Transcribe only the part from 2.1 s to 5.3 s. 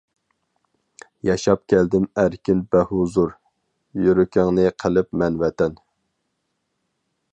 ئەركىن، بەھۇزۇر، يۈرىكىڭنى قىلىپ